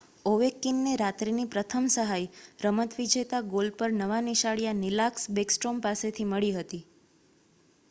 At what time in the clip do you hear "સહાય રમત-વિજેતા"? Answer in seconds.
1.95-3.43